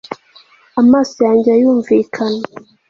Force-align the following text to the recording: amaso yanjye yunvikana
amaso 0.81 1.17
yanjye 1.27 1.51
yunvikana 1.61 2.41